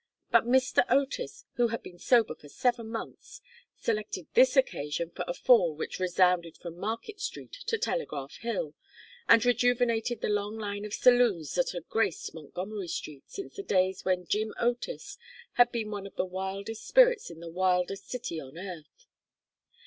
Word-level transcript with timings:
But 0.31 0.45
Mr. 0.47 0.83
Otis, 0.89 1.45
who 1.57 1.67
had 1.67 1.83
been 1.83 1.99
sober 1.99 2.33
for 2.33 2.49
seven 2.49 2.87
months, 2.89 3.39
selected 3.75 4.25
this 4.33 4.57
occasion 4.57 5.11
for 5.11 5.23
a 5.27 5.33
fall 5.35 5.75
which 5.75 5.99
resounded 5.99 6.57
from 6.57 6.79
Market 6.79 7.21
Street 7.21 7.53
to 7.67 7.77
Telegraph 7.77 8.37
Hill, 8.37 8.73
and 9.29 9.45
rejuvenated 9.45 10.21
the 10.21 10.27
long 10.29 10.57
line 10.57 10.85
of 10.85 10.95
saloons 10.95 11.53
that 11.53 11.69
had 11.73 11.87
graced 11.87 12.33
Montgomery 12.33 12.87
Street 12.87 13.25
since 13.27 13.57
the 13.57 13.61
days 13.61 14.03
when 14.03 14.25
"Jim" 14.25 14.55
Otis 14.59 15.19
had 15.53 15.71
been 15.71 15.91
one 15.91 16.07
of 16.07 16.15
the 16.15 16.25
wildest 16.25 16.83
spirits 16.87 17.29
in 17.29 17.39
the 17.39 17.47
wildest 17.51 18.09
city 18.09 18.39
on 18.39 18.57
earth. 18.57 19.05